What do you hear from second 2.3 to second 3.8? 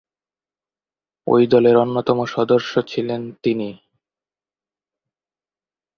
সদস্য ছিলেন তিনি।